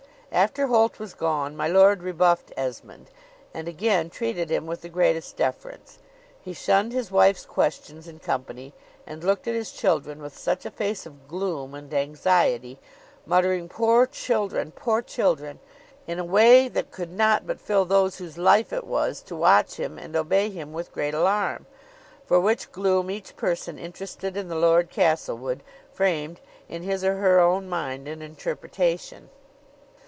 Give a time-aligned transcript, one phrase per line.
[0.33, 3.09] After Holt was gone, my lord rebuffed Esmond,
[3.53, 5.99] and again treated him with the greatest deference;
[6.39, 8.71] he shunned his wife's questions and company,
[9.05, 12.79] and looked at his children with such a face of gloom and anxiety,
[13.25, 15.59] muttering, "Poor children poor children!"
[16.07, 19.75] in a way that could not but fill those whose life it was to watch
[19.81, 21.65] him and obey him with great alarm.
[22.25, 25.61] For which gloom, each person interested in the Lord Castlewood,
[25.91, 26.39] framed
[26.69, 29.29] in his or her own mind an interpretation.